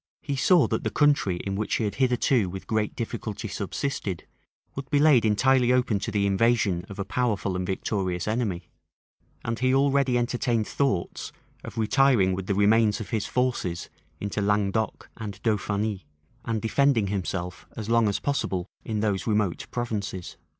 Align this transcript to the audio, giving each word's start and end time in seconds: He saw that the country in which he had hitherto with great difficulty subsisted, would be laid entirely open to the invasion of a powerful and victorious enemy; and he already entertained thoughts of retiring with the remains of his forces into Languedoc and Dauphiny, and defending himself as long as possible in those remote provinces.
He 0.23 0.35
saw 0.35 0.65
that 0.69 0.83
the 0.83 0.89
country 0.89 1.37
in 1.45 1.55
which 1.55 1.75
he 1.75 1.83
had 1.83 1.93
hitherto 2.01 2.49
with 2.49 2.65
great 2.65 2.95
difficulty 2.95 3.47
subsisted, 3.47 4.25
would 4.73 4.89
be 4.89 4.97
laid 4.97 5.25
entirely 5.25 5.71
open 5.71 5.99
to 5.99 6.09
the 6.09 6.25
invasion 6.25 6.83
of 6.89 6.97
a 6.97 7.05
powerful 7.05 7.55
and 7.55 7.67
victorious 7.67 8.27
enemy; 8.27 8.71
and 9.45 9.59
he 9.59 9.75
already 9.75 10.17
entertained 10.17 10.67
thoughts 10.67 11.31
of 11.63 11.77
retiring 11.77 12.33
with 12.33 12.47
the 12.47 12.55
remains 12.55 12.99
of 12.99 13.11
his 13.11 13.27
forces 13.27 13.91
into 14.19 14.41
Languedoc 14.41 15.07
and 15.17 15.39
Dauphiny, 15.43 16.07
and 16.43 16.63
defending 16.63 17.05
himself 17.09 17.67
as 17.77 17.87
long 17.87 18.07
as 18.07 18.17
possible 18.19 18.65
in 18.83 19.01
those 19.01 19.27
remote 19.27 19.67
provinces. 19.69 20.35